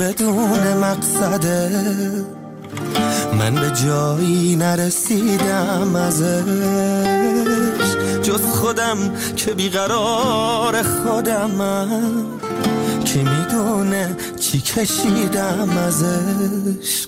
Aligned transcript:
بدون 0.00 0.74
مقصده 0.74 1.70
من 3.38 3.54
به 3.54 3.70
جایی 3.84 4.56
نرسیدم 4.56 5.96
ازش. 5.96 6.44
جز 8.22 8.40
خودم 8.40 8.96
که 9.36 9.50
بیقرار 9.52 10.82
خودمم 10.82 12.24
که 13.04 13.18
می‌دونه 13.18 14.16
چی 14.40 14.60
کشیدم 14.60 15.68
ازش. 15.86 17.06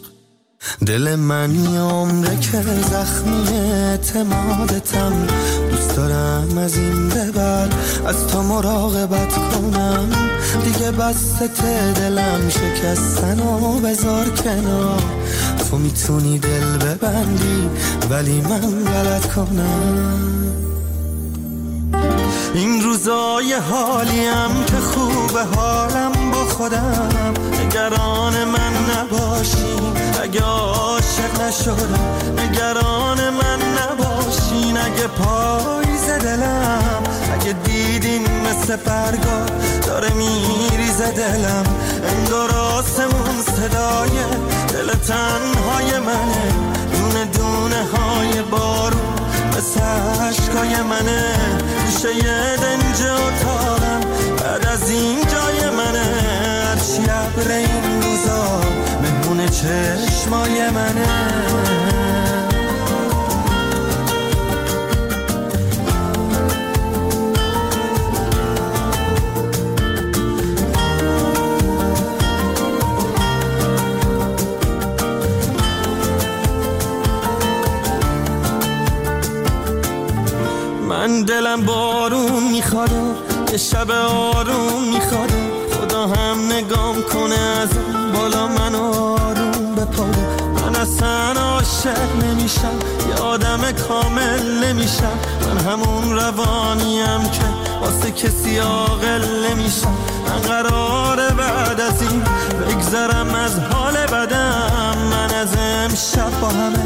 دل 0.87 1.15
من 1.15 1.55
یه 1.55 1.81
عمره 1.81 2.41
که 2.41 2.63
زخمی 2.91 3.49
اعتمادتم. 3.49 5.27
دوست 5.77 5.97
دارم 5.97 6.59
از 6.59 6.77
این 6.77 7.09
به 7.09 7.31
بعد 7.31 7.75
از 8.07 8.27
تو 8.27 8.43
مراقبت 8.43 9.33
کنم. 9.35 10.09
دیگه 10.65 10.91
بست 10.91 11.43
دلم 11.95 12.49
شکستن 12.49 13.41
و 13.41 13.81
بذار 13.81 14.29
کنار. 14.29 15.03
تو 15.71 15.79
می‌تونی 15.79 16.39
دل 16.39 16.77
ببندی 16.77 17.71
ولی 18.11 18.41
من 18.41 18.85
غلط 18.85 19.33
کنم. 19.35 20.53
این 22.55 22.83
روزای 22.83 23.53
حالیم 23.71 24.65
که 24.67 24.77
خوب 24.77 25.39
حالم 25.57 26.31
با 26.33 26.45
خودم. 26.45 27.35
نگران 27.65 28.45
من 28.45 28.73
نباشین 28.93 29.93
اگه 30.23 30.41
عاشق 30.41 31.43
نشدم. 31.43 31.99
نگران 32.39 33.31
من 33.31 33.66
اگه 34.77 35.07
پاییز 35.07 36.11
دلم. 36.11 37.03
اگه 37.35 37.53
دیدین 37.53 38.23
مثل 38.23 38.77
برگا 38.77 39.47
داره 39.87 40.09
میریز 40.11 41.03
دلم. 41.03 41.65
انگار 42.09 42.51
آسمون 42.51 43.43
صدای 43.57 44.17
دل 44.69 44.93
تنهای 44.95 45.99
منه. 45.99 46.53
دونه 46.93 47.25
دونه 47.25 47.83
های 47.97 48.43
بارون 48.43 49.15
مثل 49.57 49.81
عشقای 49.81 50.83
منه. 50.83 51.23
گوشه 51.85 52.15
یه 52.17 52.57
دنج 52.57 53.03
اتاقم 53.03 54.01
بعد 54.39 54.67
از 54.67 54.91
این 54.91 55.19
جای 55.21 55.71
منه. 55.71 56.07
هرچی 56.69 57.03
عبر 57.03 57.53
این 57.53 58.03
روزا 58.03 58.61
مهمون 59.03 59.49
چشمای 59.49 60.71
منه. 60.71 61.86
دلم 81.23 81.65
بارون 81.65 82.43
می‌خواد 82.53 82.91
یه 83.53 83.59
شب 83.59 83.91
آروم 83.91 84.83
می‌خواد 84.95 85.33
خدا 85.73 86.07
هم 86.07 86.53
نگام 86.53 87.03
کنه 87.03 87.39
از 87.39 87.69
بالا 88.15 88.47
من 88.47 88.75
آروم 88.75 89.75
بپاره 89.75 90.27
من 90.55 90.77
اصلا 90.77 91.41
عاشق 91.41 92.25
نمیشم 92.25 92.79
یه 93.09 93.23
آدم 93.23 93.73
کامل 93.89 94.65
نمیشم 94.65 95.19
من 95.41 95.73
همون 95.73 96.17
روانیم 96.17 97.31
که 97.33 97.45
واسه 97.81 98.11
کسی 98.11 98.59
عاقل 98.59 99.25
نمیشم 99.51 99.95
من 100.29 100.41
قراره 100.41 101.31
بعد 101.31 101.81
از 101.81 102.03
این 102.03 102.23
بگذرم 102.69 103.35
از 103.35 103.59
حال 103.59 103.95
بدم 103.95 104.97
من 105.11 105.35
از 105.35 105.49
امشب 105.59 106.41
با 106.41 106.49
همه 106.49 106.79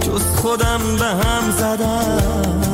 جز 0.00 0.22
خودم 0.36 0.80
به 0.98 1.04
هم 1.04 1.50
زدم. 1.50 2.71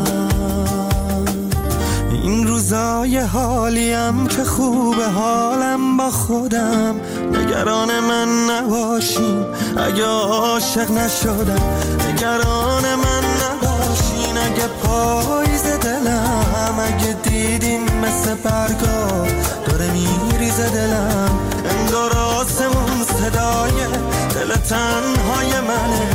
روزای 2.58 3.19
حالیم 3.19 4.26
که 4.26 4.44
خوب 4.44 5.00
حالم 5.00 5.96
با 5.96 6.10
خودم. 6.10 6.94
نگران 7.32 8.00
من 8.00 8.28
نباشین. 8.50 9.44
اگه 9.76 10.04
عاشق 10.04 10.91
نشدم 10.91 11.62
نگران 12.08 12.82
من 12.82 13.24
نباشین. 13.42 14.38
اگه 14.38 14.66
پاییز 14.82 15.62
دلم 15.62 16.74
اگه 16.78 17.12
دیدین 17.12 17.82
مثل 17.82 18.34
برگا 18.34 19.26
داره 19.66 19.90
میریز 19.90 20.60
دلم. 20.60 21.38
انگار 21.70 22.16
آسمون 22.16 23.04
صدای 23.04 23.86
دل 24.34 24.54
تنهای 24.56 25.60
منه. 25.60 26.08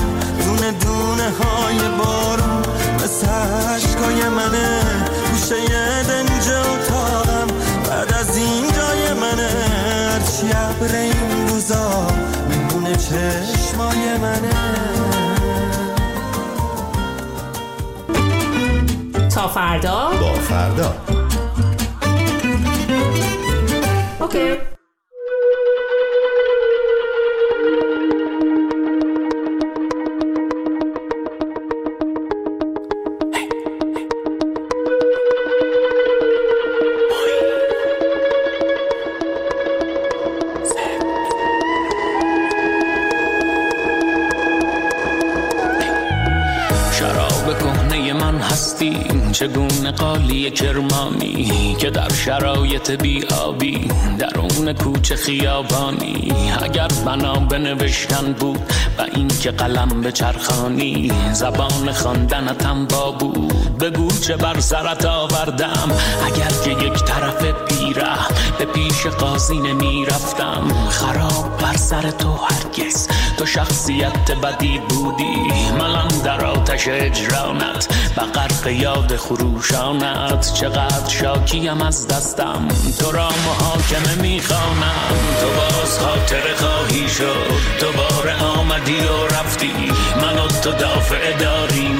دونه 0.46 0.72
دونه 0.72 1.32
های 1.40 1.93
تا 19.36 19.48
فردا. 19.48 20.12
با 20.22 20.34
فردا. 20.34 20.94
اوکی. 24.20 24.73
شرایط 52.84 53.02
بیابی. 53.02 53.88
درون 54.20 54.74
کوچه 54.74 55.16
خیابانی. 55.16 56.34
اگر 56.64 56.88
بنا 57.06 57.34
بنوشتن 57.34 58.34
بود 58.34 58.60
و 58.98 59.02
اینکه 59.16 59.52
قلم 59.52 60.02
به 60.02 60.12
چرخانی 60.12 61.12
زبان 61.34 61.92
خواندنتم 61.92 62.86
با 62.86 63.12
بود. 63.12 63.78
بگو 63.78 64.08
چه 64.22 64.38
بر 64.38 64.60
سرت 64.60 65.06
آوردم. 65.06 65.92
اگر 66.26 66.52
که 66.64 66.86
یک 66.86 66.94
طرف 66.94 67.46
پیره 67.84 68.18
به 68.60 68.66
پیش 68.66 69.06
قاضی 69.06 69.60
نمی 69.60 70.06
رفتم 70.06 70.90
خراب 70.90 71.58
بر 71.58 71.78
سر 71.78 72.12
تو 72.12 72.36
هرگز. 72.36 73.08
تو 73.38 73.46
شخصیت 73.46 74.32
بدی 74.32 74.80
بودی. 74.90 75.36
منم 75.80 76.08
در 76.24 76.46
آتش 76.46 76.88
اجرانت. 76.88 77.88
و 78.18 78.22
غرق 78.22 78.68
یاد 78.68 79.16
خروشانت. 79.16 80.54
چقدر 80.54 81.10
شاکیم 81.10 81.82
از 81.82 82.08
دستم. 82.08 82.68
تو 83.00 83.12
را 83.12 83.30
محاکمه 83.46 84.22
می‌خوانم. 84.22 85.10
تو 85.42 85.48
باز 85.48 86.00
خاطر 86.00 86.56
خواهی 86.56 87.10
شد. 87.10 87.52
دوباره 87.82 88.44
آمدی 88.44 89.00
و 89.00 89.28
رفتی. 89.28 89.92
من 90.22 90.40
و 90.40 90.48
تو 90.48 90.72
دافع 90.72 91.38
داریم. 91.38 92.00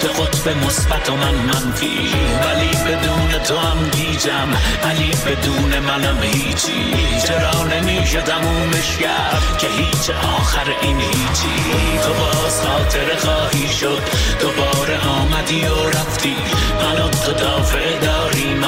تو 0.00 0.08
قطب 0.22 0.66
مثبت 0.66 1.10
و 1.10 1.16
من 1.16 1.34
منفی. 1.34 2.10
ولی 2.44 2.70
بدون 2.86 3.42
تو 3.48 3.56
هم 3.56 3.90
گیجم. 3.90 4.48
ولی 4.84 5.10
بدون 5.24 5.78
منم 5.78 6.22
هیچی. 6.22 6.94
چرا 7.26 7.62
نمیشه 7.62 8.20
تمومش 8.22 8.96
کرد 8.96 9.58
که 9.58 9.66
هیچ 9.66 10.10
آخر 10.10 10.66
این 10.82 11.00
هیچی؟ 11.00 11.98
تو 12.02 12.12
باز 12.12 12.60
خاطر 12.60 13.16
خواهی 13.16 13.68
شد. 13.68 14.02
دوباره 14.40 14.98
آمدی 15.08 15.66
و 15.66 15.88
رفتی. 15.88 16.36
من 16.80 17.10
تو 17.10 17.32
دافع 17.32 17.98
داریم 17.98 18.62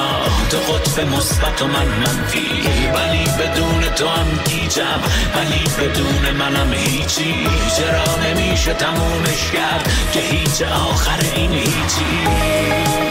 تو 0.49 0.57
قطب 0.57 1.15
مثبت 1.15 1.61
و 1.61 1.67
من 1.67 1.85
منفی. 1.85 2.47
ولی 2.93 3.23
بدون 3.23 3.81
تو 3.95 4.07
هم 4.07 4.39
گیجم 4.45 5.01
ولی 5.35 5.63
بدون 5.79 6.35
منم 6.37 6.73
هیچی. 6.73 7.47
چرا 7.77 8.29
نمیشه 8.29 8.73
تمومش 8.73 9.51
کرد 9.53 9.91
که 10.13 10.19
هیچ 10.19 10.61
آخر 10.61 11.19
این 11.35 11.51
هیچی؟ 11.53 13.08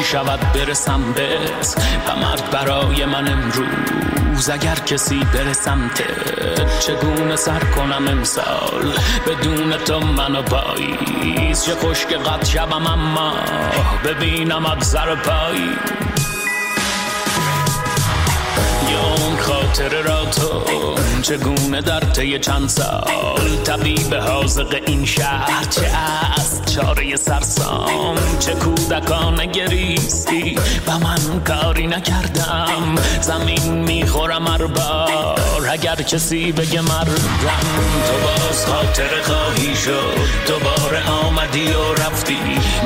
نمی‌شود 0.00 0.52
برسم 0.52 1.12
بهت. 1.12 1.76
مرد 2.22 2.50
برای 2.50 3.04
من 3.04 3.28
امروز 3.28 4.50
اگر 4.50 4.74
کسی 4.74 5.20
برسم 5.34 5.90
چگونه 6.80 7.36
سر 7.36 7.58
کنم 7.58 8.08
امسال؟ 8.08 8.92
بدون 9.26 9.76
تو 9.76 10.00
منو 10.00 10.42
پاییز. 10.42 11.64
چه 11.64 11.74
خوش 11.74 12.06
که 12.06 12.16
قد 12.16 12.44
شوم 12.44 12.86
اما 12.86 13.34
ببینم 14.04 14.66
اب 14.66 14.80
زر 14.80 15.14
خاطر 19.70 20.02
را 20.02 20.24
تو 20.24 20.62
چگونه 21.22 21.80
در 21.80 22.00
طی 22.00 22.38
چند 22.38 22.68
سال 22.68 23.56
طبیب 23.64 24.14
حاضق 24.14 24.80
این 24.86 25.04
شهر 25.04 25.64
چه 25.70 25.90
از 26.36 26.74
چاره 26.74 27.16
سرسام؟ 27.16 28.16
چه 28.38 28.54
کودکان 28.54 29.46
گریستی؟ 29.46 30.58
و 30.86 30.98
من 30.98 31.44
کاری 31.44 31.86
نکردم. 31.86 32.94
زمین 33.20 33.72
می‌خورم 33.72 34.46
اربار 34.46 35.68
اگر 35.70 35.94
کسی 35.94 36.52
بگه 36.52 36.80
مردم 36.80 37.14
تو 38.06 38.14
باز 38.22 38.66
خاطر 38.66 39.22
خواهی 39.22 39.76
شد. 39.76 40.18
دوباره 40.48 41.08
آمدی 41.10 41.72
و 41.72 41.94
رفتی. 41.94 42.38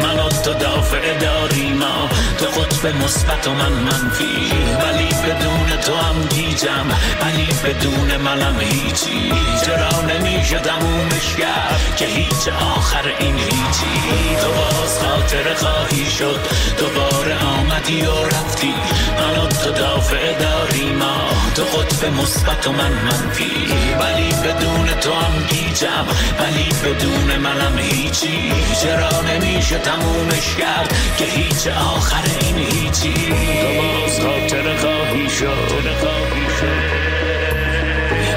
من 0.03 0.19
و 0.19 0.29
تو 0.29 0.53
دافع 0.53 1.19
داری 1.19 1.69
ما 1.71 2.09
تو 2.39 2.47
به 2.83 2.93
مثبت 2.93 3.49
و 3.49 3.51
من 3.51 3.73
منفی. 3.73 4.53
ولی 4.83 5.09
بدون 5.09 5.81
تو 5.85 5.95
هم 5.95 6.29
گیجم 6.29 6.74
ولی 7.21 7.47
بدون 7.65 8.17
منم 8.17 8.61
هیچی. 8.61 9.33
چرا 9.65 10.01
نمیشه 10.01 10.59
تمومش 10.59 11.35
کرد 11.39 11.95
که 11.97 12.05
هیچ 12.07 12.49
آخر 12.77 13.13
این 13.19 13.39
هیچی؟ 13.39 14.37
تو 14.41 14.49
باز 14.49 14.99
خاطر 14.99 15.55
خواهی 15.55 16.07
شد 16.11 16.41
دوباره 16.79 17.37
آمدی 17.45 18.03
و 18.03 18.25
رفتی. 18.27 18.75
من 19.19 19.49
تو 19.49 19.71
دافع 19.71 20.33
داری 20.33 20.93
ما 20.93 21.29
تو 21.55 21.63
قطب 21.63 22.07
مثبت 22.07 22.67
و 22.67 22.73
من 22.73 22.93
منفی. 22.93 23.53
ولی 24.01 24.29
بدون 24.29 24.87
تو 25.01 25.13
هم 25.13 25.47
گیجم 25.51 26.07
ولی 26.41 26.69
بدون 26.85 27.37
منم 27.37 27.79
هیچی. 27.79 28.53
چرا 28.83 29.21
نمیشه 29.21 29.79
تمومش 29.79 30.55
کرد 30.59 30.95
که 31.19 31.25
هیچ 31.25 31.67
آخر 31.67 32.25
این 32.41 32.59
هیچی؟ 32.59 33.15
تو 33.61 33.69
باز 33.83 34.21
خاطر 34.21 34.77
خواهی 34.77 35.31
شد. 35.31 35.75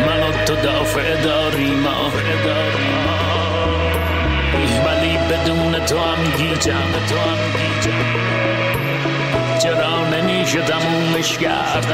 من 0.06 0.45
تو 0.45 0.56
دافع 0.56 1.21
داری 1.24 1.75
ما 1.75 2.12
ولی 4.85 5.18
بدون 5.18 5.85
تو 5.85 6.00
هم 6.00 6.24
گیجم 6.38 6.91
چرا 9.59 10.09
نمیشه 10.09 10.62
تمومش 10.62 11.38
کرد 11.38 11.94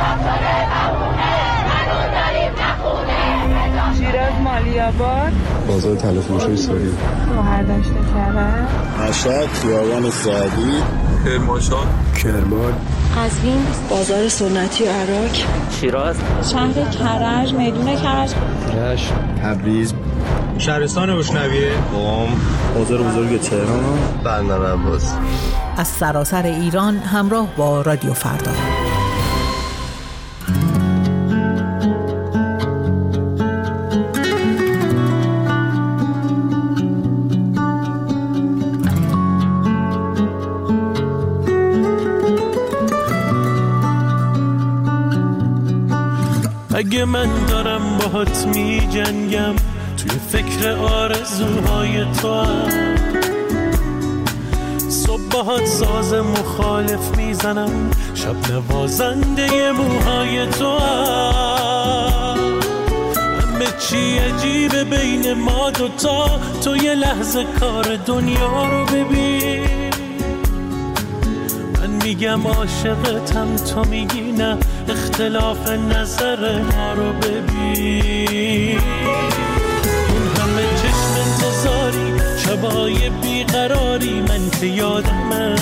شیراز 0.00 1.39
مالی 4.60 4.80
آباد 4.80 5.32
بازار 5.68 5.96
تلف 5.96 6.30
موشای 6.30 6.56
ساری 6.56 6.92
هر 7.44 7.62
داشته 7.62 7.94
کرد 8.14 8.68
مشهد 9.08 9.48
خیابان 9.48 10.10
سعدی. 10.10 10.82
کرمانشاه. 11.24 11.86
کرمان. 12.22 12.72
قزوین. 13.16 13.66
بازار 13.90 14.28
سنتی 14.28 14.84
عراق. 14.84 15.30
شیراز. 15.80 16.16
شهر 16.52 16.72
کرج 16.72 17.54
میدون 17.54 17.96
کرج. 17.96 18.34
رشت 18.76 19.12
تبریز. 19.42 19.94
شهرستان 20.58 21.18
بشنویه 21.18 21.70
قم 21.92 22.28
بازار 22.74 23.02
بزرگ 23.02 23.40
تهران. 23.40 23.98
بندر 24.24 24.72
عباس. 24.72 25.14
از 25.76 25.88
سراسر 25.88 26.42
ایران 26.42 26.96
همراه 26.96 27.48
با 27.56 27.82
رادیو 27.82 28.12
فردا. 28.12 28.50
من 47.12 47.46
دارم 47.46 47.98
باهات 47.98 48.46
می 48.46 48.88
جنگم 48.90 49.54
توی 49.96 50.10
فکر 50.32 50.70
آرزوهای 50.70 52.04
تو 52.22 52.34
هم. 52.34 52.96
صبح 54.88 55.22
باهات 55.30 55.66
ساز 55.66 56.12
مخالف 56.12 57.16
می‌زنم. 57.16 57.90
شب 58.14 58.52
نوازنده 58.52 59.72
موهای 59.72 60.46
تو 60.46 60.78
هم. 60.78 62.60
همه 63.40 63.66
چی 63.78 64.18
عجیبه 64.18 64.84
بین 64.84 65.32
ما 65.32 65.70
دوتا. 65.70 66.40
تو 66.64 66.76
یه 66.76 66.94
لحظه 66.94 67.44
کار 67.60 67.96
دنیا 68.06 68.66
رو 68.66 68.84
ببین. 68.84 69.89
میگم 72.10 72.46
عاشقتم 72.46 73.56
تو 73.56 73.84
میگی 73.84 74.32
نه. 74.32 74.56
اختلاف 74.88 75.68
نظر 75.68 76.62
ما 76.62 76.92
رو 76.92 77.12
ببین. 77.12 78.80
اون 80.08 80.26
همه 80.38 80.62
چشم 80.76 81.12
انتظاری 81.24 82.12
شبای 82.36 83.10
بیقراری 83.10 84.20
من 84.20 84.50
که 84.60 84.66
یادمه 84.66 85.54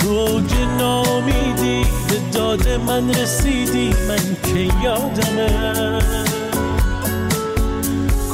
تو 0.00 0.08
اوج 0.08 0.52
نامیدی 0.78 1.82
به 2.08 2.16
داد 2.32 2.68
من 2.68 3.10
رسیدی 3.10 3.94
من 4.08 4.52
که 4.52 4.68
یادمه 4.84 5.98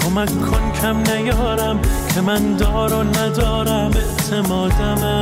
کمک 0.01 0.41
کن 0.51 0.73
کم 0.83 0.97
نیارم 0.97 1.81
که 2.17 2.23
من 2.23 2.57
دار 2.57 2.95
و 2.95 3.03
ندارم 3.03 3.91
اعتمادمه 3.95 5.21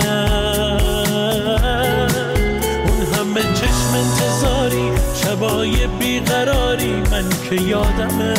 اون 2.86 3.00
همه 3.14 3.42
چشم 3.54 3.94
انتظاری 3.94 4.90
شبای 5.14 5.86
بیقراری 5.86 6.92
من 7.10 7.24
که 7.50 7.62
یادمه 7.62 8.34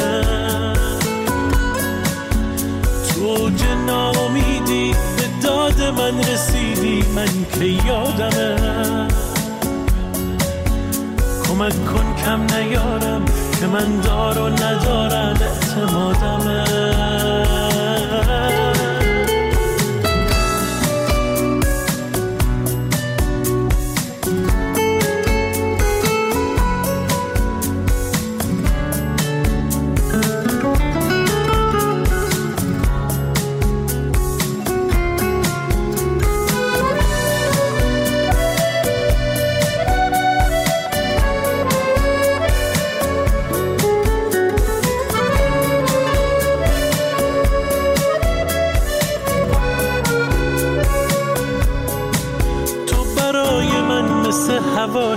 تو 3.10 3.24
اوج 3.24 3.64
نامیدی 3.88 4.92
به 4.92 5.48
داد 5.48 5.82
من 5.82 6.20
رسیدی 6.20 7.04
من 7.16 7.46
که 7.54 7.66
یادمه 7.88 9.08
کمک 11.48 11.86
کن 11.86 12.16
کم 12.26 12.42
نیارم 12.56 13.26
که 13.60 13.68
من 13.68 14.00
دار 14.00 14.40
و 14.40 14.50
ندارم 14.50 15.38
اعتمادمه 15.42 16.66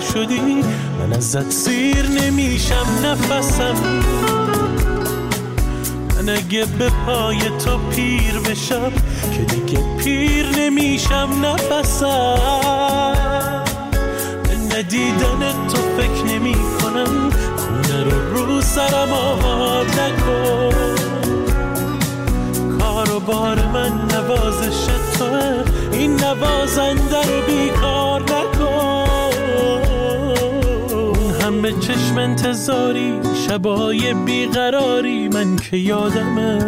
شدی 0.00 0.64
من 0.98 1.12
ازت 1.12 1.50
سیر 1.50 2.06
نمیشم 2.06 2.86
نفسم. 3.04 3.74
من 6.14 6.28
اگه 6.28 6.64
به 6.78 6.90
پای 7.06 7.38
تو 7.38 7.78
پیر 7.78 8.38
بشم 8.38 8.92
که 9.32 9.54
دیگه 9.54 9.80
پیر 9.98 10.46
نمیشم 10.58 11.28
نفسم. 11.42 12.38
به 14.42 14.76
ندیدن 14.76 15.52
تو 15.68 15.76
فکر 15.96 16.34
نمی 16.34 16.54
کنم 16.54 17.30
خونه 17.56 18.04
رو 18.04 18.46
رو 18.46 18.60
سرم 18.60 19.12
آباد 19.12 19.86
نکن. 19.86 20.74
کار 22.78 23.10
و 23.10 23.20
بار 23.20 23.66
من 23.66 23.92
نوازش 24.14 24.86
توه 25.18 25.64
این 25.92 26.24
نوازنده 26.24 27.22
رو 27.22 27.42
بیکار 27.46 28.22
نکن. 28.22 28.77
همه 31.58 31.72
چشم 31.72 32.18
انتظاری 32.18 33.20
شبای 33.48 34.14
بیقراری 34.14 35.28
من 35.28 35.56
که 35.56 35.76
یادمه. 35.76 36.58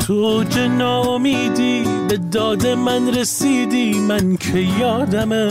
تو 0.00 0.12
اوج 0.12 0.58
ناامیدی 0.58 1.84
به 2.08 2.16
داد 2.16 2.66
من 2.66 3.14
رسیدی 3.14 3.98
من 3.98 4.36
که 4.36 4.58
یادمه. 4.58 5.50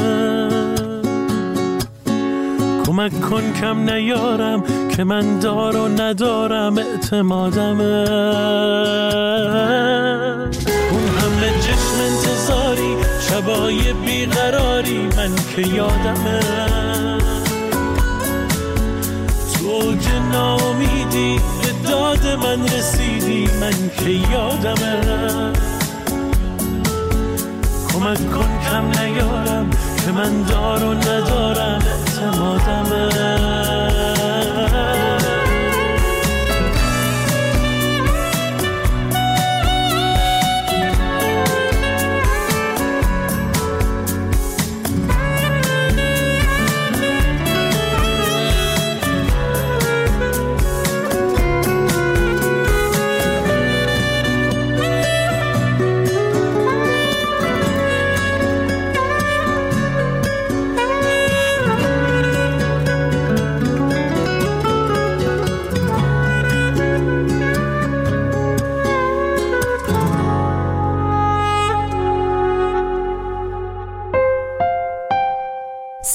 کمک 2.86 3.22
کن 3.22 3.54
کم 3.62 3.90
نیارم 3.90 4.64
که 4.96 5.04
من 5.04 5.40
دار 5.40 5.78
و 5.78 5.88
ندارم 5.88 6.78
اعتمادمه. 6.78 8.10
اون 10.92 11.08
همه 11.08 11.52
چشم 11.62 11.98
انتظاری 12.02 12.96
شبای 13.30 13.94
من 13.94 14.13
که 15.56 15.62
یادمه. 15.62 16.40
تو 19.54 19.68
اوج 19.68 20.08
ناامیدی 20.32 21.40
به 21.62 21.90
داد 21.90 22.26
من 22.26 22.68
رسیدی 22.68 23.50
من 23.62 23.90
که 23.98 24.10
یادمه. 24.10 25.02
کمک 27.94 28.32
کن 28.32 28.60
کم 28.70 29.02
نیارم 29.02 29.70
که 30.06 30.12
من 30.12 30.44
دار 30.44 30.84
و 30.84 30.94
ندارم 30.94 31.82
اعتمادمه. 31.88 33.13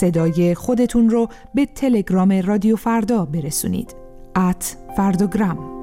صدای 0.09 0.55
خودتون 0.55 1.11
رو 1.11 1.29
به 1.55 1.67
تلگرام 1.67 2.33
رادیو 2.33 2.77
فردا 2.77 3.25
برسونید. 3.25 3.95
ات 4.37 4.77
فردوگرام 4.97 5.79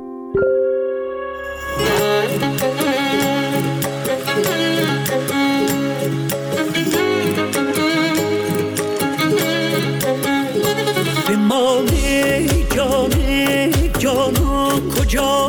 جان 15.07 15.44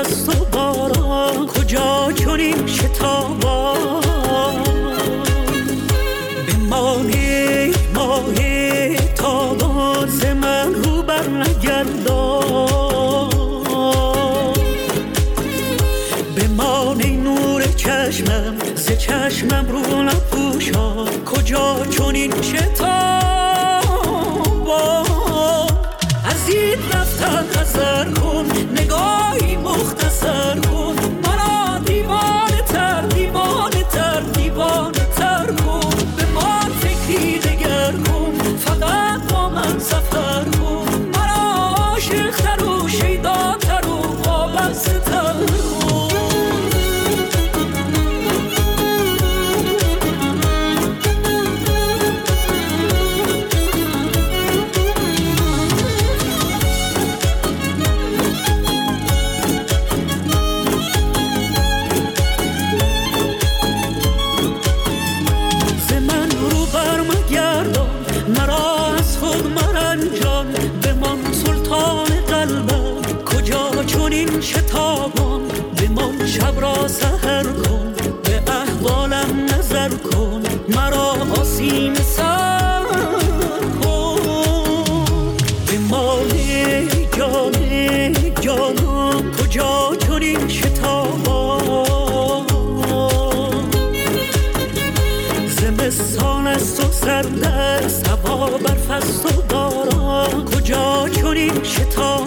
هوا 0.00 0.06
برف 0.06 0.06
است 0.06 0.28
و 0.28 0.44
باران 0.44 1.46
کجا 1.46 2.12
چنین 2.12 2.66
شتابا؟ 2.66 3.74
بمانی 6.48 7.70
ماه 7.94 8.34
تابان 9.14 10.08
ز 10.08 10.24
من 10.24 10.74
رو 10.74 11.02
بر 11.02 11.28
نگردان. 11.28 12.60
بمانی 16.36 17.16
نور 17.16 17.62
چشمم 17.62 18.56
ز 18.74 18.90
چشمم 18.98 19.66
رو 19.68 20.02
نپوشان. 20.02 21.24
کجا 21.24 21.86
چنین 21.90 22.42
شتابا 22.42 22.79
sun 30.20 30.69
است؟ 97.26 98.08
هوا 98.08 98.58
برف 98.58 98.90
است 98.90 99.26
و 99.26 99.42
باران 99.42 100.44
کجا 100.44 101.08
چنین 101.08 101.62
شتابان 101.64 102.19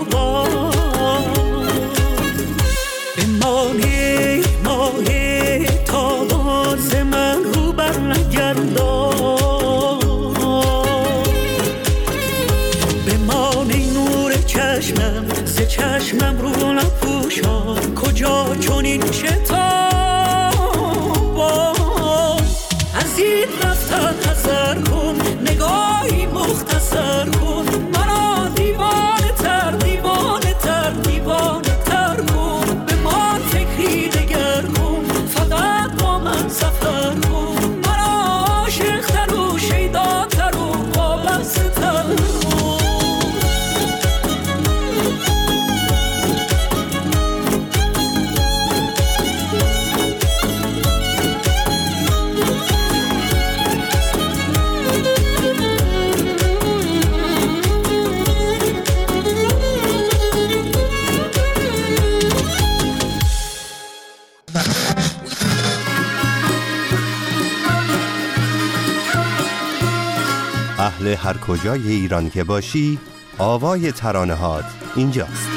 هر 71.23 71.37
کجای 71.37 71.91
ایران 71.91 72.29
که 72.29 72.43
باشی 72.43 72.99
آوای 73.37 73.91
ترانه 73.91 74.33
هات 74.33 74.65
اینجاست. 74.95 75.49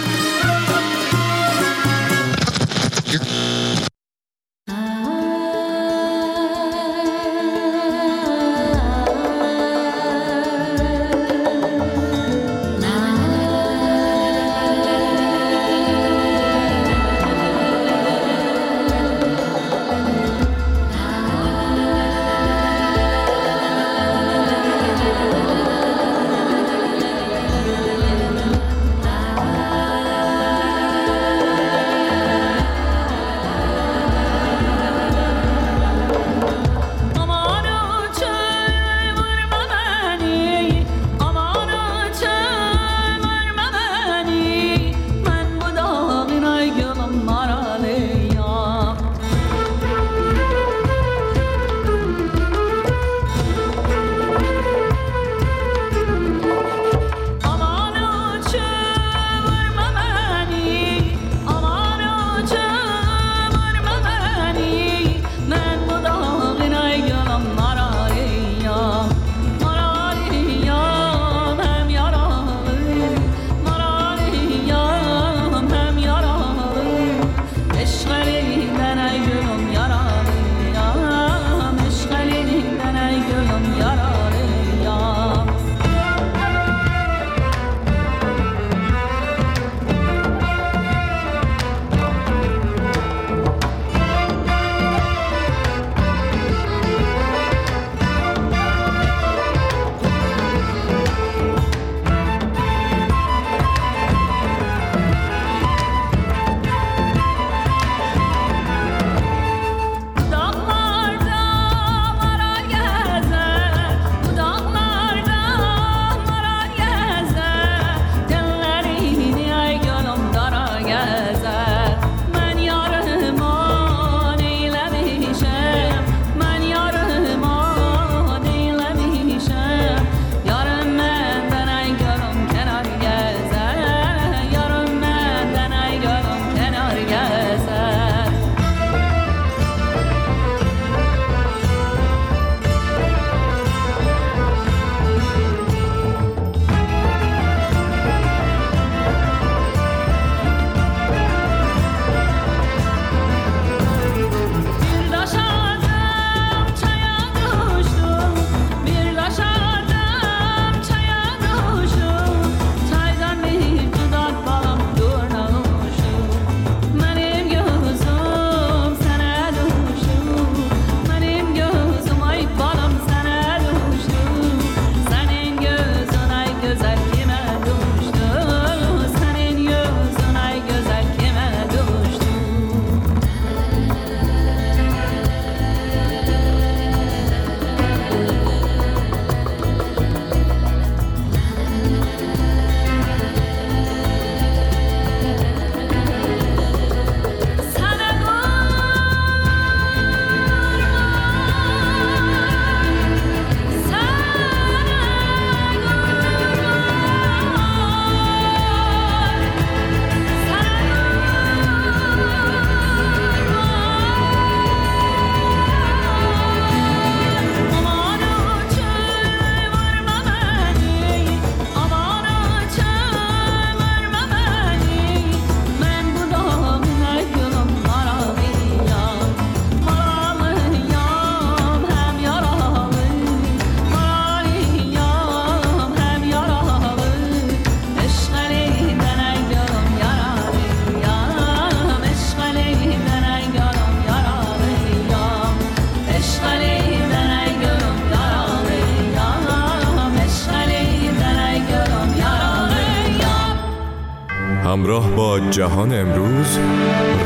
همراه 254.66 255.10
با 255.10 255.40
جهان 255.40 255.92
امروز 255.92 256.58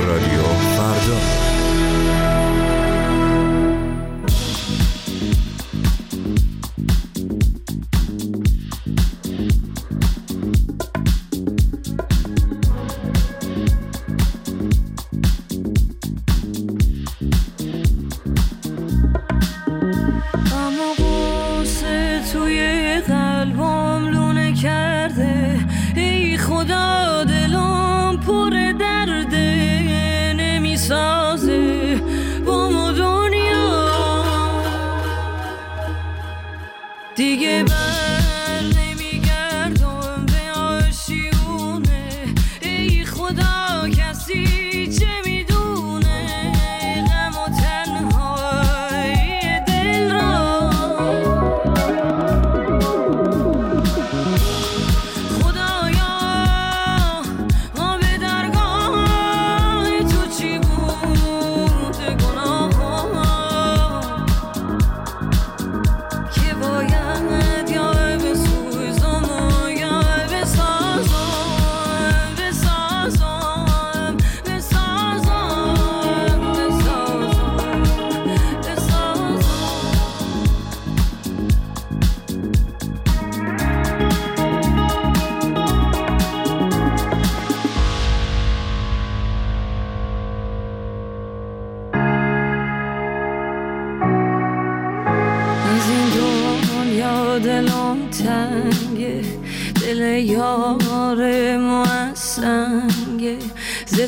رادیو 0.07 0.43
فردا. 0.77 1.21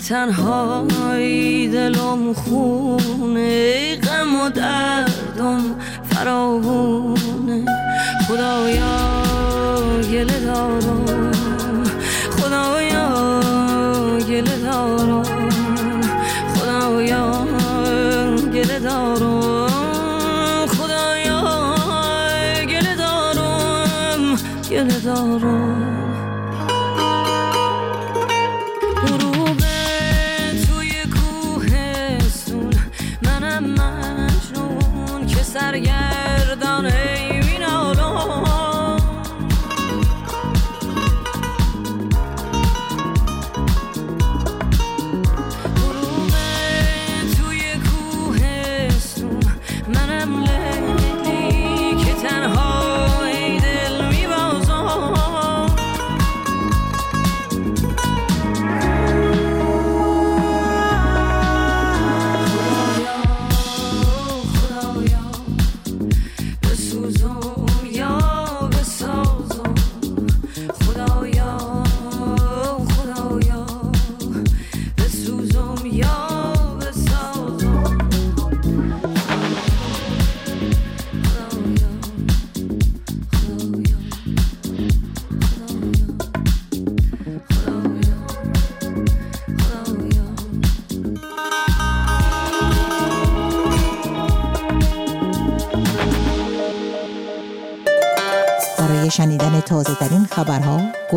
تنهایی 0.08 1.68
دلم 1.68 2.32
خونه 2.32 2.71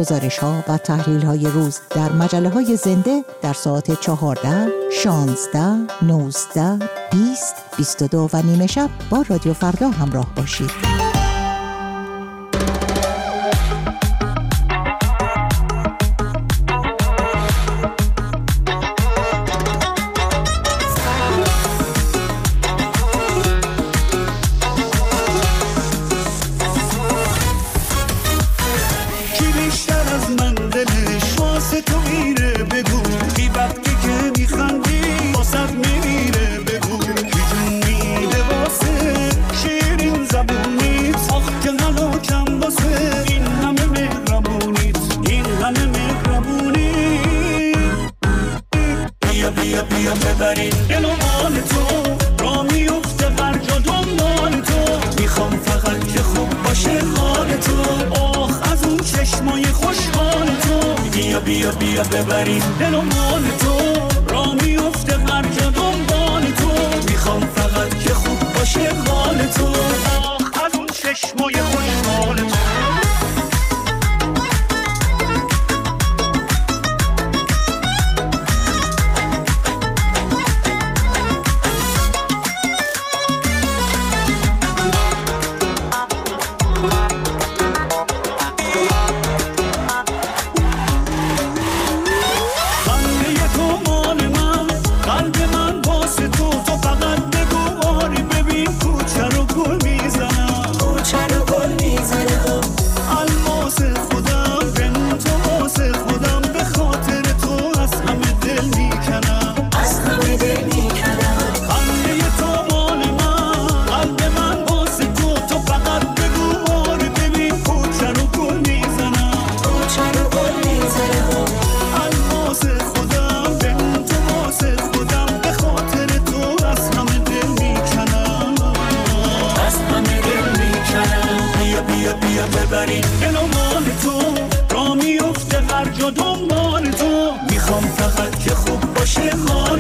گزارش 0.06 0.40
ها 0.40 0.64
و 0.68 0.78
تحلیل 0.78 1.22
های 1.26 1.46
روز 1.46 1.80
در 1.90 2.12
مجله 2.12 2.50
های 2.50 2.76
زنده 2.76 3.24
در 3.42 3.54
ساعت 3.54 4.02
14, 4.02 4.68
16, 4.92 5.60
19, 6.02 6.80
20, 7.12 7.56
22 7.78 8.30
و 8.34 8.42
نیمه 8.42 8.68
شب 8.68 8.90
با 9.10 9.26
رادیو 9.30 9.54
فردا 9.54 9.90
همراه 9.90 10.28
باشید. 10.36 11.05
دل 50.90 51.06
و 51.06 51.10
مال 51.10 51.62
تو 51.70 51.84
را 52.44 52.64
میفته 52.64 53.30
بر 53.30 53.58
جا 53.58 53.78
دنبال 53.78 54.62
تو. 54.62 55.22
می‌خوام 55.22 55.58
فقط 55.66 56.08
که 56.14 56.20
خوب 56.24 56.50
باشه 56.64 57.00
حال 57.18 57.48
تو. 57.58 57.76
آخ 58.22 58.72
از 58.72 58.84
اون 58.84 58.98
چشمای 59.00 59.66
خوشحال 59.66 60.46
تو. 60.48 60.96
بیا 61.12 61.40
بیا 61.40 61.72
بیا 61.72 62.04
ببرید 62.04 62.64
دل 62.80 62.94
و 62.94 63.02
مال 63.02 63.35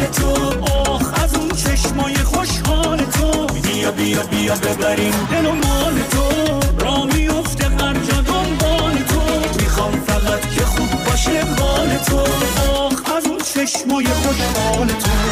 تو 0.05 0.63
آخ 0.91 1.23
از 1.23 1.35
اون 1.35 1.49
چشمای 1.49 2.15
خوشحال 2.15 2.97
تو. 2.97 3.47
بیا 3.47 3.91
بیا 3.91 4.23
بیا 4.23 4.55
ببریم 4.55 5.13
دل 5.31 5.45
و 5.45 5.51
مال 5.51 5.93
تو. 6.11 6.85
را 6.85 7.05
میفته 7.05 7.65
هر 7.65 7.93
جا 7.93 8.21
دنبال 8.21 8.93
تو. 9.09 9.21
می‌خوام 9.59 9.91
فقط 10.07 10.41
که 10.55 10.61
خوب 10.61 11.03
باشه 11.05 11.43
مال 11.59 11.97
تو. 12.07 12.19
آخ 12.71 13.01
از 13.17 13.25
اون 13.25 13.37
چشمای 13.37 14.05
خوشحال 14.05 14.87
تو. 14.87 15.24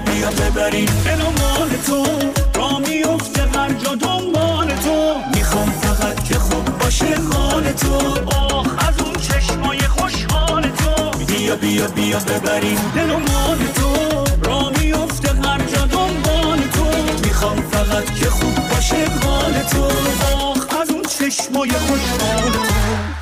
بیا 0.00 0.30
ببریم 0.30 0.88
دل 1.04 1.76
تو 1.86 2.06
را 2.54 2.78
میفته 2.78 3.42
هر 3.42 3.68
دنبال 3.94 4.68
تو. 4.68 5.14
می‌خوام 5.34 5.70
فقط 5.70 6.24
که 6.24 6.34
خوب 6.34 6.78
باشه 6.78 7.06
حال 7.32 7.72
تو. 7.72 7.94
آخ 8.36 8.88
از 8.88 8.94
اون 9.04 9.14
چشمای 9.14 9.78
خوشحال 9.78 10.62
تو. 10.62 11.24
بیا 11.24 11.56
بیا 11.56 11.88
بیا 11.88 12.18
ببریم 12.18 12.78
دل 12.94 13.08
تو 13.74 14.24
را 14.42 14.70
میفته 14.70 15.28
هر 15.28 15.58
جا 15.58 15.86
دنبال 15.86 16.58
تو. 16.58 16.84
می‌خوام 17.24 17.62
فقط 17.70 18.14
که 18.14 18.26
خوب 18.30 18.68
باشه 18.70 19.04
حال 19.22 19.52
تو. 19.52 19.84
آخ 20.36 20.66
از 20.82 20.90
اون 20.90 21.02
چشمای 21.02 21.70
خوشحال 21.70 22.52
تو. 22.52 23.17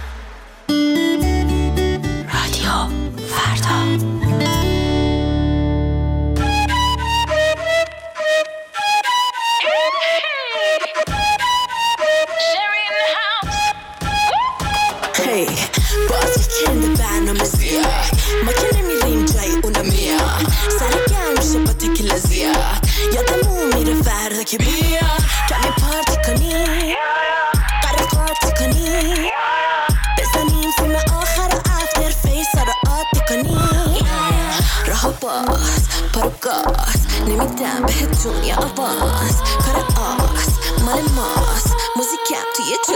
نمیدم 38.27 38.37
بهتون 38.37 38.45
یا 38.45 38.57
آواز 38.57 39.43
کار 39.65 39.77
آس 39.77 40.83
مال 40.85 41.03
ماست 41.17 41.75
موزیکم 41.97 42.45
توی 42.57 42.65
جور 42.87 42.96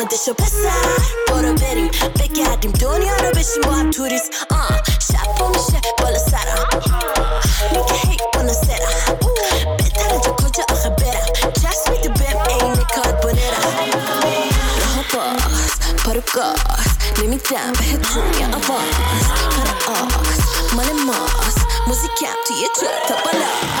رومیز 0.00 0.06
آماده 0.06 0.16
شو 0.16 0.34
پسر 0.34 1.02
برو 1.28 1.54
بریم 1.54 1.90
بگردیم 2.20 2.72
دنیا 2.72 3.16
رو 3.16 3.30
بشیم 3.30 3.62
با 3.66 3.72
هم 3.72 3.90
توریست 3.90 4.30
آه 4.50 4.82
شب 5.12 5.46
میشه 5.48 5.80
بالا 5.98 6.18
سرم 6.18 6.68
میگه 7.72 7.94
هی 7.94 8.16
بالا 8.34 8.52
سرم 8.52 9.18
بهتره 9.78 10.20
تا 10.20 10.32
کجا 10.32 10.64
آخه 10.70 10.90
برم 10.90 11.52
جست 11.52 11.90
میده 11.90 12.08
بهم 12.08 12.42
عین 12.42 12.74
کاربونرم 12.74 13.90
راه 14.80 15.04
باز 15.12 15.96
پارو 16.04 16.22
گاز 16.34 16.90
نمیدم 17.18 17.72
بهتون 17.72 18.40
یه 18.40 18.46
آواز 18.46 18.94
کار 19.86 19.96
آس 19.96 20.72
مال 20.74 20.92
ماست 21.06 21.66
موزیکم 21.86 22.36
توی 22.46 22.66
تا 23.08 23.14
بالاست 23.14 23.79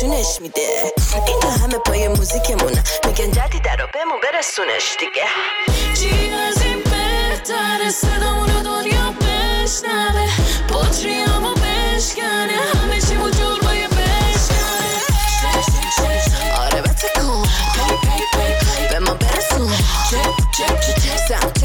نشونش 0.00 0.40
میده. 0.40 0.92
اینجا 1.26 1.48
همه 1.50 1.78
پای 1.78 2.08
موزیکمونه 2.08 2.82
میگن 3.06 3.30
جدی 3.30 3.60
در 3.60 3.76
رو 3.76 3.86
بهمون 3.92 4.20
برسونش 4.22 4.96
دیگه. 5.00 5.26
چی 5.94 6.32
از 6.34 6.62
این 6.62 6.78
بهتره 6.78 7.90
صدامونو 7.90 8.62
دنیا 8.62 9.14
بشنوه. 9.20 10.28
بطریامو 10.68 11.54
بشکنه 11.54 12.58
همه 12.74 13.00
چی 13.00 13.16
وجود 13.16 13.62
با 13.62 13.74
یه 13.74 13.88
بشکنه. 13.88 14.94
آره 16.58 16.82
بتکن 16.82 17.42
به 18.90 18.98
ما 18.98 19.14
برسون. 19.14 19.72
چک 20.10 20.26
چک 20.56 20.80
چک 21.28 21.59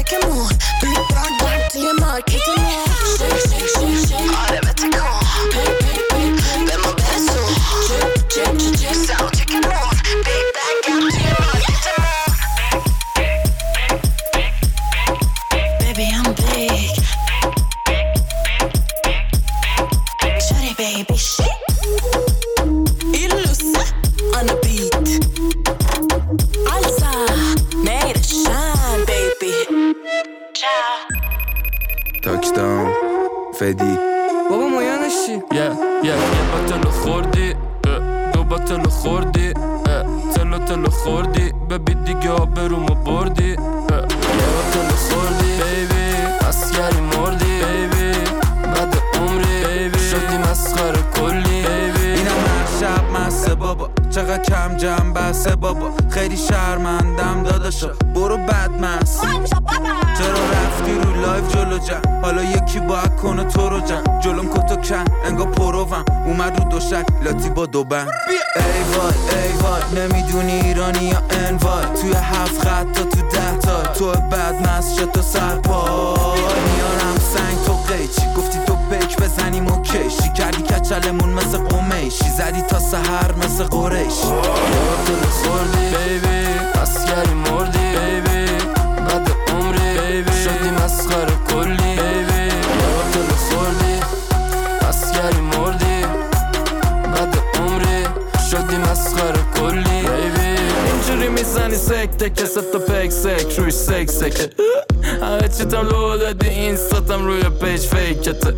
خوردی 39.06 39.48
اه، 39.48 40.32
تلو 40.34 40.58
تلو 40.58 40.90
خوردی 40.90 41.52
ببی 41.70 41.94
دیگه 41.94 42.30
آبرومو 42.30 42.94
بردی 42.94 43.56
اه، 43.56 43.56
یه 43.56 44.46
باتلو 44.52 44.96
خوردی 45.08 45.52
بیبی 45.62 46.16
اسگری 46.48 47.00
مردی 47.00 47.44
بیبی 47.44 48.18
بعد 48.74 48.96
عمری 49.20 49.78
بیبی 49.78 49.98
شدی 49.98 50.38
مسخره 50.38 51.02
کلی. 51.14 51.62
بیبی 51.62 52.06
اینم 52.06 52.30
هر 52.46 52.66
شب 52.80 53.20
مسته 53.20 53.54
بابا. 53.54 53.90
چقدر 54.10 54.42
کم 54.42 54.76
جمع 54.76 55.12
بسته 55.12 55.56
بابا. 55.56 55.90
خیلی 56.10 56.36
شرمندم 56.36 57.42
داداشا. 57.42 57.88
برو 58.14 58.36
بد 58.36 58.70
مست. 58.80 59.22
چرا 60.18 60.42
رفتی 60.52 60.92
رو 61.04 61.20
لایف 61.20 61.54
جلو 61.54 61.78
جم؟ 61.78 62.00
حالا 62.22 62.42
یکی 62.42 62.80
باید 62.80 63.16
کنه 63.16 63.44
تو 63.44 63.68
رو 63.68 63.80
جم. 63.80 64.02
جلوم 64.20 64.48
کتو 64.48 64.65
کن 64.88 65.04
انگا 65.24 65.44
پروم 65.44 66.04
اومد 66.26 66.58
رو 66.60 66.68
دوشک 66.68 67.06
لاتی 67.22 67.50
با 67.50 67.66
دو 67.66 67.84
بند. 67.84 68.08
ای 68.28 68.96
وای 68.96 69.42
ای 69.42 69.52
وای 69.52 69.82
نمی‌دونی 70.02 70.52
ایرانی 70.52 71.04
یا 71.04 71.22
انوای 71.30 71.84
توی 72.00 72.12
هفت 72.12 72.68
خط 72.68 72.92
تا 72.92 73.04
تو 73.04 73.22
ده 73.28 73.58
تا. 73.58 73.82
تو 73.82 74.12
بد 74.12 74.68
مست 74.68 74.98
شد 74.98 75.12
تو 75.12 75.22
سرپای 75.22 76.52
میارم 76.74 77.18
سنگ 77.34 77.64
تو 77.66 77.72
قیچی. 77.72 78.22
گفتی 78.36 78.58
تو 78.66 78.76
بیک 78.90 79.16
بزنیم 79.16 79.66
و 79.66 79.82
کشی 79.82 80.32
کردی 80.32 80.62
کچلمون 80.62 81.30
مثل 81.30 81.58
قمیشی 81.58 82.28
زدی 82.38 82.62
تا 82.62 82.78
سهر 82.78 83.32
مثل 83.44 83.64
قریشی 83.64 84.28
دل 85.06 85.28
خوردی 85.28 85.96
بیبی 85.96 86.46
اسگری 86.82 87.34
مردی. 87.34 87.78
بیبی 87.78 88.46
بعد 89.06 89.30
عمری. 89.48 90.12
بیبی 90.12 90.32
شدی 90.44 90.70
مسخره 90.70 91.45
tek 102.06 102.18
tek 102.18 102.40
hesapta 102.40 102.78
pek 102.86 103.12
sek 103.12 103.50
true 103.50 103.68
iş 103.68 103.74
seksek 103.74 104.50
همه 105.26 105.48
چیتم 105.48 105.88
لو 105.88 106.16
دادی 106.16 106.48
این 106.48 106.76
ستم 106.76 107.24
روی 107.24 107.42
پیج 107.42 107.80
فیکته 107.80 108.54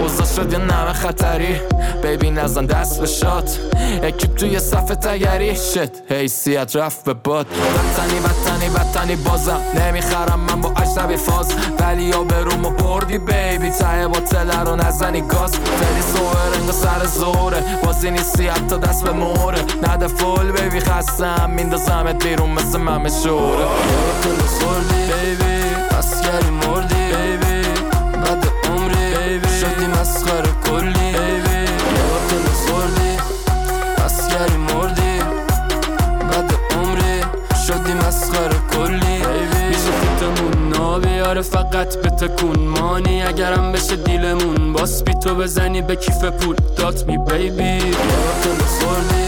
اوزا 0.00 0.24
شد 0.24 0.52
یه 0.52 0.58
نمه 0.58 0.92
خطری. 0.92 1.60
بیبی 2.02 2.30
نزن 2.30 2.66
دست 2.66 3.00
به 3.00 3.06
شات. 3.06 3.58
اکیب 4.02 4.34
توی 4.34 4.60
صف 4.60 4.84
تگری 4.84 5.56
شت 5.56 6.12
حیثیت 6.12 6.76
رفت 6.76 7.04
به 7.04 7.14
باد 7.14 7.46
بطنی 7.46 8.20
بطنی 8.20 8.68
بطنی 8.68 9.16
بازم. 9.16 9.60
نمی‌خرم 9.74 10.40
من 10.40 10.60
با 10.60 10.72
اجنبی 10.82 11.16
فاز. 11.16 11.54
ولی 11.80 12.02
یا 12.02 12.24
به 12.24 12.40
رومو 12.40 12.70
بردی 12.70 13.18
بیبی 13.18 13.70
ته 13.70 14.08
با 14.08 14.20
تله 14.20 14.60
رو 14.60 14.76
نزنی 14.76 15.20
گاز. 15.20 15.52
فری 15.52 16.02
سوه 16.14 16.56
رنگ 16.56 16.68
و 16.68 16.72
سر 16.72 17.06
زوره. 17.06 17.62
بازی 17.84 18.10
نیستی 18.10 18.48
حتی 18.48 18.78
دست 18.78 19.04
به 19.04 19.12
موره. 19.12 19.58
نده 19.82 20.06
فول 20.06 20.52
بیبی 20.52 20.80
خستم. 20.80 21.50
میندازمت 21.56 22.24
بیرون 22.24 22.50
مثل 22.50 22.78
ممه 22.78 23.10
شوره 23.22 23.66
بیبی 25.08 25.61
اسگری 26.22 26.50
مردی 26.50 26.94
بیبی 26.94 27.68
بعد 28.14 28.46
عمری 28.64 29.14
بیبی 29.14 29.48
شدی 29.60 29.86
مسخره 29.86 30.52
کلی. 30.66 31.12
بیبی 31.12 31.62
یادتو 31.96 32.52
خوردی 32.52 33.16
اسگری 34.04 34.56
مردی 34.56 35.18
بعد 36.30 36.54
عمری 36.70 37.20
شدی 37.66 37.92
مسخره 37.92 38.58
کلی. 38.72 39.18
بیبی 39.18 39.66
میشه 39.68 39.90
فیتمون 40.00 40.68
نابیاره 40.68 41.42
فقط 41.42 41.96
به 41.96 42.10
تکون 42.10 42.58
مانی. 42.58 43.22
اگرم 43.22 43.72
بشه 43.72 43.96
دیلمون 43.96 44.72
باس 44.72 45.02
بی 45.02 45.14
تو 45.14 45.34
بزنی 45.34 45.82
به 45.82 45.96
کیف 45.96 46.24
پول 46.24 46.56
دات 46.76 47.06
می 47.06 47.18
بیبی. 47.18 47.64
یادتو 47.64 48.64
خوردی 48.64 49.21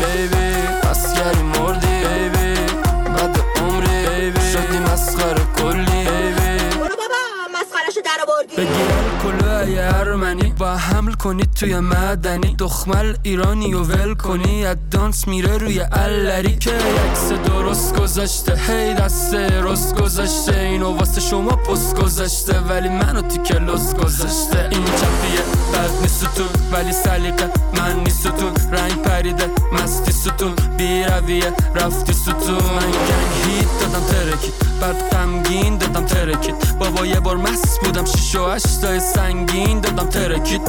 کنید 11.24 11.52
توی 11.54 11.80
مدنی 11.80 12.54
دخمل 12.58 13.14
ایرانی 13.22 13.74
و 13.74 13.82
ول 13.82 14.14
کنی. 14.14 14.66
از 14.66 14.76
دانس 14.90 15.28
میره 15.28 15.58
روی 15.58 15.80
الری 15.92 16.56
که 16.56 16.70
عکس 16.70 17.32
درست 17.32 17.96
گذاشته. 17.96 18.56
هی 18.56 18.94
دست 18.94 19.34
رست 19.34 19.94
گذاشته. 19.94 20.58
اینو 20.58 20.96
واسه 20.96 21.20
شما 21.20 21.56
پست 21.56 21.96
گذاشته. 21.96 22.60
ولی 22.60 22.88
منو 22.88 23.22
تیکه 23.22 23.54
لس 23.54 23.94
گذاشته. 23.94 24.68
این 24.70 24.84
چپیه. 24.84 25.44
بد 25.74 25.90
نیستون 26.02 26.48
ولی 26.72 26.92
سلیقه. 26.92 27.50
من 27.76 28.00
نیستون 28.00 28.52
رنگ 28.72 29.02
پریده. 29.02 29.50
مستی 29.72 30.12
ستون 30.12 30.54
بی 30.78 31.02
رویه 31.02 31.52
رفتی 31.74 32.12
ستون 32.12 32.54
من 32.54 32.90
گنگ 32.90 33.32
هیت 33.44 33.80
دادم 33.80 34.06
ترکید 34.06 34.54
بعد 34.80 35.10
غمگین 35.10 35.78
دادم 35.78 36.06
ترکید 36.06 36.78
بابا 36.78 37.06
یه 37.06 37.20
بار 37.20 37.36
مست 37.36 37.80
بودم. 37.80 38.04
شیش 38.04 38.34
و 38.34 38.50
هشتای 38.50 39.00
سنگین 39.00 39.80
دادم 39.80 40.06
ترکید 40.06 40.64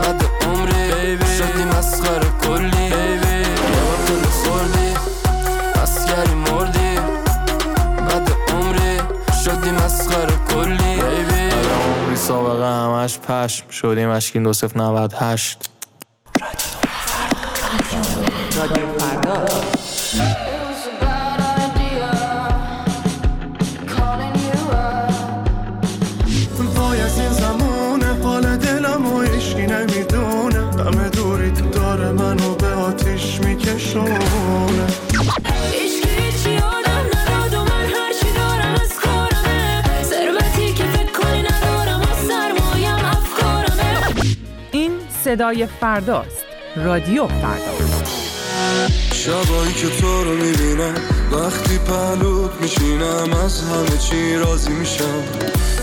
بعد 0.00 1.26
شدی 1.38 1.64
مسخره 1.64 2.28
بعد 8.08 8.28
شدی 9.44 9.70
مسخره 9.70 10.34
سابقه 12.14 12.66
همش 12.66 13.18
پشم. 13.18 13.70
شدیم 13.70 14.08
اشکین 14.08 14.42
دو 14.42 14.52
صف 14.52 14.76
نوت 14.76 15.22
هشت. 15.22 15.73
از 27.04 27.18
این 27.18 27.32
زمونه 27.32 28.22
حال 28.22 28.56
دلم 28.56 29.06
و 29.06 29.22
عشقی 29.22 29.66
نمی‌دونه. 29.66 30.84
همه 30.84 31.08
دوری 31.08 31.50
تو 31.50 31.68
داره 31.70 32.12
منو 32.12 32.54
به 32.54 32.66
آتیش 32.66 33.40
میکشونه. 33.40 34.20
صدای 45.24 45.66
فرداست 45.66 46.44
رادیو 46.76 47.26
فردا 47.26 48.03
شبایی 49.24 49.74
که 49.74 49.88
تو 50.00 50.24
رو 50.24 50.30
می‌بینم 50.30 50.94
وقتی 51.32 51.78
پهلوت 51.78 52.50
میشینم 52.60 53.32
از 53.44 53.60
همه 53.60 53.98
چی 53.98 54.36
راضی 54.36 54.70
میشم. 54.70 55.22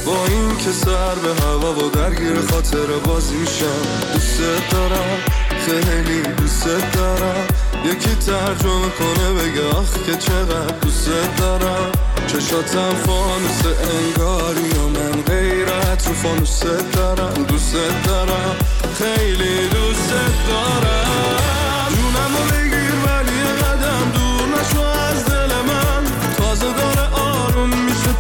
با 0.05 0.25
این 0.25 0.57
که 0.57 0.71
سر 0.71 1.15
به 1.15 1.41
هوا 1.41 1.73
و 1.73 1.89
درگیر 1.89 2.41
خاطر 2.51 2.85
بازی 3.05 3.35
میشم. 3.35 3.81
دوست 4.13 4.39
دارم 4.71 5.17
خیلی 5.65 6.21
دوست 6.21 6.67
دارم. 6.93 7.47
یکی 7.85 8.15
ترجمه 8.15 8.89
کنه 8.99 9.33
بگه 9.33 9.67
آخ 9.67 9.93
که 10.05 10.15
چقدر 10.15 10.77
دوست 10.81 11.09
دارم. 11.37 11.91
چشاتم 12.27 12.95
فانوس 13.05 13.61
انگاری 13.65 14.69
و 14.69 14.87
من 14.87 15.21
غیرت 15.21 16.07
رو 16.07 16.13
فانوس 16.13 16.63
دارم. 16.93 17.43
دوست 17.43 17.75
دارم 18.05 18.55
خیلی 18.97 19.67
دوست 19.67 20.09
دارم. 20.49 21.70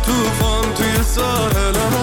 توفان 0.05 0.73
توی 0.73 1.03
ساحل 1.03 2.00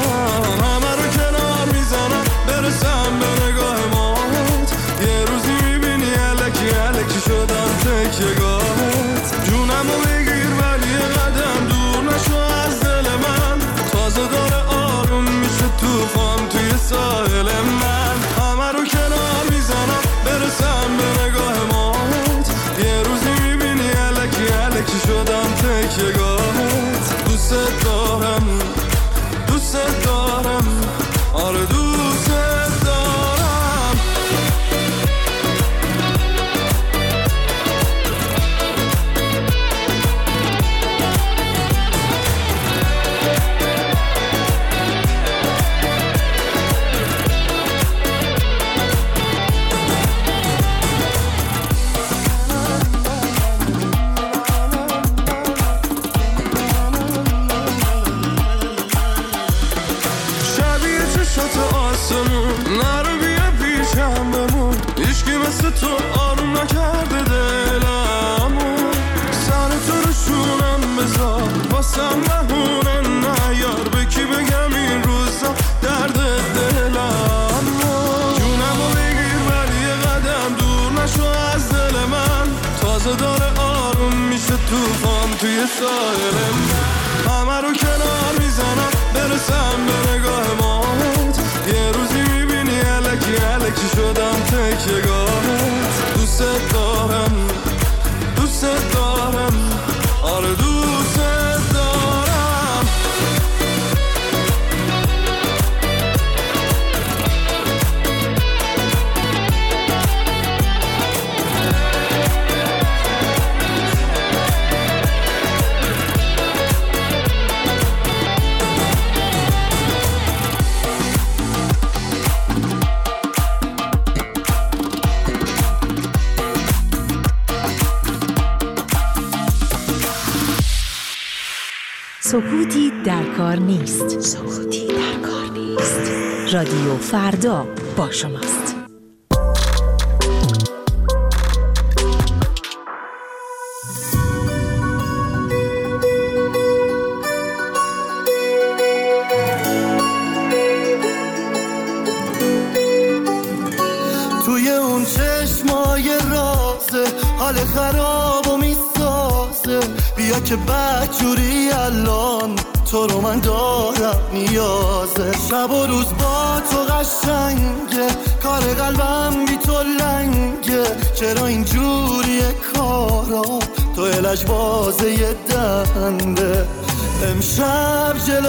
سکوتی 132.32 132.92
در 133.04 133.22
کار 133.22 133.56
نیست. 133.56 134.20
سکوتی 134.20 134.86
در 134.86 135.28
کار 135.28 135.50
نیست. 135.58 136.12
رادیو 136.54 136.96
فردا 136.96 137.66
با 137.96 138.10
شماست 138.10 138.37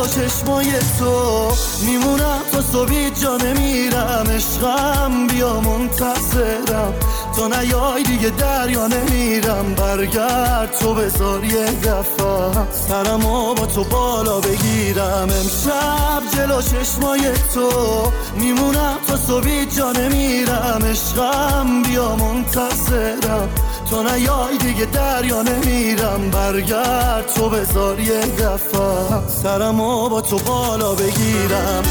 چشمای 0.07 0.71
تو 0.99 1.51
میمونم. 1.85 2.41
تا 2.51 2.61
صبحی 2.61 3.09
جا 3.09 3.37
نمیرم. 3.37 4.23
عشقم 4.35 5.27
بیا 5.27 5.59
منتظرم. 5.59 6.93
تا 7.35 7.47
نیای 7.47 8.03
دیگه 8.03 8.29
دریا 8.29 8.87
نمیرم. 8.87 9.75
برگرد 9.75 10.77
تو 10.79 10.93
بذار 10.93 11.43
یه 11.43 11.65
دفعه. 11.65 12.67
سرمو 12.87 13.53
با 13.53 13.65
تو 13.65 13.83
بالا 13.83 14.39
بگیرم. 14.39 15.29
امشب 15.39 16.21
جلو 16.35 16.61
چشمای 16.61 17.31
تو 17.53 17.71
میمونم. 18.35 18.97
تا 19.07 19.17
صبحی 19.17 19.65
جا 19.65 19.91
نمیرم. 19.91 20.81
عشقم 20.91 21.81
بیا 21.81 22.15
منتظرم. 22.15 23.49
تو 23.89 24.03
نیای 24.03 24.57
دیگه 24.57 24.85
دریا 24.85 25.41
نمیرم. 25.41 26.29
برگرد 26.31 27.27
تو 27.27 27.49
بذار 27.49 27.99
یه 27.99 28.19
دفعه. 28.19 29.27
سرمو 29.27 30.09
با 30.09 30.21
تو 30.21 30.37
بالا 30.37 30.95
بگیرم. 30.95 31.83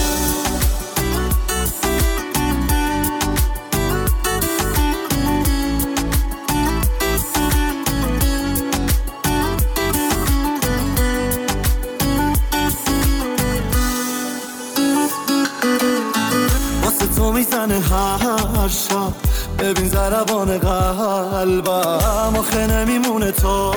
قلبم 21.39 22.35
آخه 22.39 22.67
نمیمونه 22.67 23.33
تا 23.33 23.73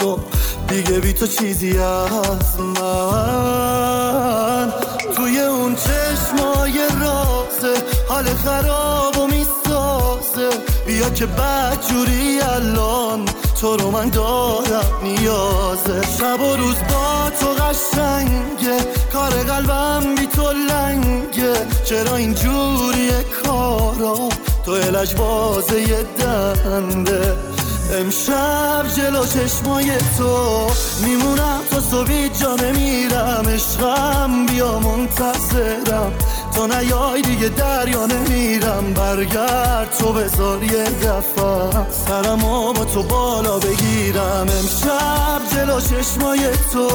صبح. 0.00 0.22
دیگه 0.68 1.00
بی 1.00 1.12
تو 1.12 1.26
چیزی 1.26 1.78
از 1.78 2.60
من. 2.60 3.12
توی 5.16 5.40
اون 5.40 5.76
چشمای 5.76 6.78
رازه 7.00 7.82
حال 8.08 8.24
خراب 8.24 9.18
و 9.18 9.26
می‌سازه. 9.26 10.50
بیا 10.86 11.10
که 11.10 11.26
بدجوری 11.26 12.40
الان 12.40 13.24
تو 13.60 13.76
رو 13.76 13.90
من 13.90 14.08
دارم 14.08 14.92
نیازه. 15.02 16.02
شب 16.18 16.40
و 16.40 16.56
روز 16.56 16.76
با 16.76 17.30
تو 17.40 17.46
قشنگه 17.46 18.76
کار 19.12 19.30
قلبم 19.30 20.14
بی 20.14 20.26
تو 20.26 20.52
لنگه. 20.52 21.66
چرا 21.84 22.16
اینجوریه 22.16 23.24
کارا؟ 23.44 24.28
تو 24.66 24.72
الش 24.72 25.14
بازه 25.14 25.80
یه 25.80 26.02
دنده. 26.18 27.36
امشب 27.92 28.84
جلو 28.96 29.26
چشمای 29.26 29.90
تو. 30.18 30.66
میمونم 31.04 31.60
تا 31.70 31.80
صبحی 31.80 32.28
جا 32.28 32.56
نمیرم. 32.56 33.44
عشقم 33.48 34.46
بیا 34.46 34.78
منتظرم. 34.78 36.12
تا 36.56 36.66
نیای 36.66 37.22
دیگه 37.22 37.48
دریا 37.48 38.06
نمیرم. 38.06 38.94
برگرد 38.94 39.96
تو 39.98 40.12
بذار 40.12 40.62
یه 40.62 40.84
دفعه. 40.84 41.90
سرمو 41.90 42.72
با 42.72 42.84
تو 42.84 43.02
بالا 43.02 43.58
بگیرم. 43.58 44.46
امشب 44.58 45.40
جلو 45.52 45.80
چشمای 45.80 46.40
تو. 46.72 46.88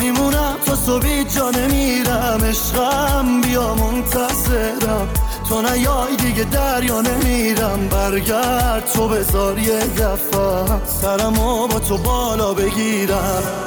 میمونم 0.00 0.56
تا 0.66 0.76
صبحی 0.76 1.24
جا 1.24 1.50
نمیرم. 1.50 2.40
عشقم 2.44 3.40
بیا 3.40 3.74
منتظرم. 3.74 5.08
تو 5.48 5.62
نیای 5.62 6.16
دیگه 6.16 6.44
دریا 6.44 7.00
نمیرم. 7.00 7.88
برگرد 7.88 8.90
تو 8.94 9.08
بذار 9.08 9.58
یه 9.58 9.78
دفعه. 9.78 10.86
سرمو 11.02 11.66
با 11.66 11.80
تو 11.80 11.98
بالا 11.98 12.54
بگیرم. 12.54 13.65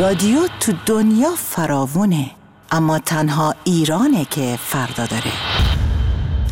رادیو 0.00 0.38
تو 0.60 0.72
دنیا 0.86 1.30
فراوونه 1.36 2.30
اما 2.70 2.98
تنها 2.98 3.54
ایرانه 3.64 4.24
که 4.24 4.58
فردا 4.62 5.06
داره. 5.06 5.32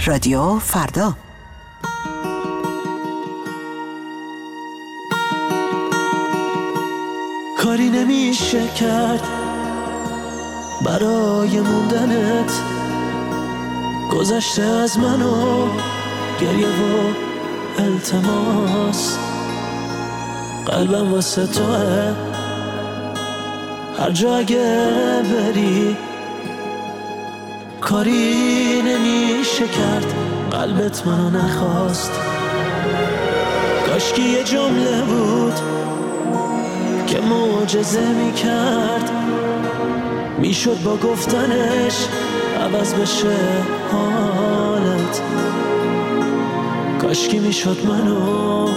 رادیو 0.06 0.58
فردا. 0.58 1.14
کاری 7.58 7.88
نمیشه 7.88 8.68
کرد 8.68 9.22
برای 10.86 11.60
موندنت. 11.60 12.52
گذشته 14.10 14.62
از 14.62 14.98
منو 14.98 15.66
گریه 16.40 16.68
و 16.68 17.32
التماس 17.78 19.18
قلبم 20.66 21.12
واسه 21.12 21.46
توه 21.46 22.14
هر 23.98 24.10
جا 24.10 24.36
اگه 24.36 25.22
بری 25.22 25.96
کاری 27.80 28.82
نمیشه 28.82 29.68
کرد. 29.68 30.14
قلبت 30.50 31.06
منو 31.06 31.30
نخواست. 31.30 32.12
کاشکی 33.86 34.22
یه 34.22 34.44
جمله 34.44 35.02
بود 35.02 35.54
که 37.06 37.20
معجزه 37.20 38.08
می‌کرد. 38.08 39.10
می‌شد 40.38 40.82
با 40.84 40.96
گفتنش 40.96 42.06
عوض 42.60 42.94
بشه 42.94 43.36
حالت. 43.92 45.20
کاشکی 47.03 47.38
می‌شد 47.38 47.86
منو. 47.86 48.68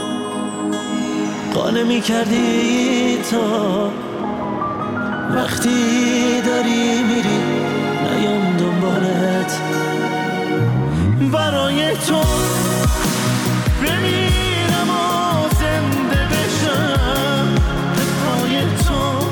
قانه 1.53 1.83
می‌کردی 1.83 3.17
تا 3.31 3.91
وقتی 5.35 6.41
داری 6.41 7.03
میری 7.03 7.39
نیام 8.03 8.57
دنبالت. 8.57 9.59
برای 11.33 11.95
تو 11.95 12.21
بمیرم 13.81 14.89
و 14.89 15.49
زنده 15.59 16.25
بشم. 16.31 17.47
به 17.95 18.03
پای 18.21 18.61
تو 18.61 19.25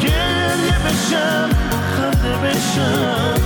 گریه 0.00 0.78
بشم 0.86 1.50
خنده 1.96 2.48
بشم. 2.48 3.37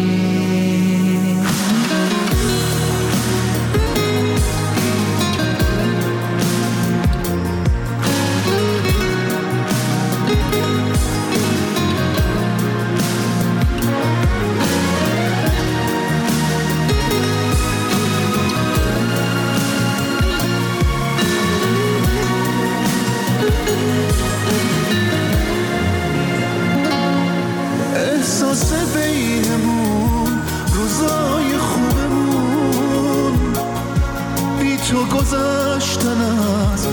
من 36.20 36.74
از 36.74 36.88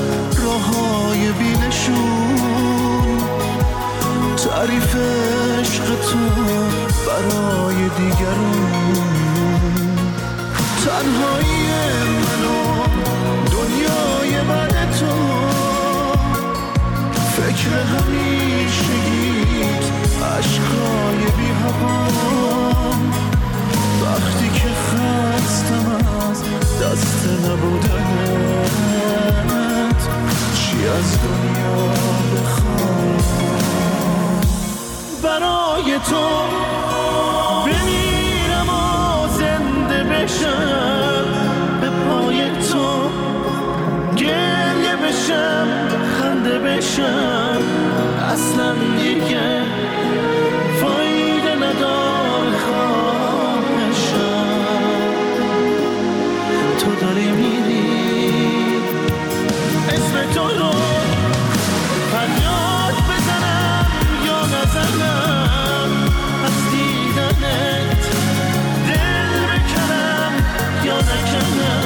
راه 0.44 0.62
های 0.62 1.32
بینشون. 1.32 3.18
تعریف 4.36 4.96
عشق 4.96 5.84
تو 5.84 6.18
برای 7.06 7.74
دیگرون. 7.98 9.12
تنهایی 10.84 11.51
I 71.12 71.18
cannot. 71.24 71.82